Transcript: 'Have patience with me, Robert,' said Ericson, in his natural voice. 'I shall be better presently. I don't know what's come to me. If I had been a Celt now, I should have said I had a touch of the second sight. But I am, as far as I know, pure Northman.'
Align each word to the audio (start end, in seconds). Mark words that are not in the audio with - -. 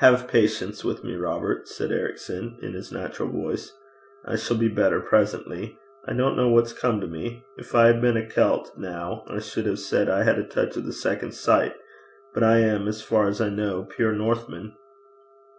'Have 0.00 0.28
patience 0.28 0.84
with 0.84 1.02
me, 1.02 1.16
Robert,' 1.16 1.66
said 1.66 1.90
Ericson, 1.92 2.58
in 2.60 2.74
his 2.74 2.92
natural 2.92 3.30
voice. 3.30 3.72
'I 4.26 4.36
shall 4.36 4.58
be 4.58 4.68
better 4.68 5.00
presently. 5.00 5.78
I 6.06 6.12
don't 6.12 6.36
know 6.36 6.50
what's 6.50 6.74
come 6.74 7.00
to 7.00 7.06
me. 7.06 7.42
If 7.56 7.74
I 7.74 7.86
had 7.86 8.02
been 8.02 8.18
a 8.18 8.28
Celt 8.28 8.76
now, 8.76 9.24
I 9.28 9.38
should 9.38 9.64
have 9.64 9.78
said 9.78 10.10
I 10.10 10.24
had 10.24 10.38
a 10.38 10.44
touch 10.44 10.76
of 10.76 10.84
the 10.84 10.92
second 10.92 11.32
sight. 11.32 11.74
But 12.34 12.42
I 12.42 12.58
am, 12.58 12.86
as 12.86 13.00
far 13.00 13.28
as 13.28 13.40
I 13.40 13.48
know, 13.48 13.84
pure 13.84 14.12
Northman.' 14.12 14.76